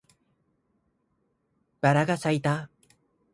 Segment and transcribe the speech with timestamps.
[1.79, 2.71] バラが咲いた